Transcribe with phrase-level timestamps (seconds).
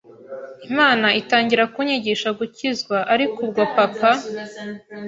[0.69, 4.11] Imana itangira kunyigisha gukizwa ariko ubwo papa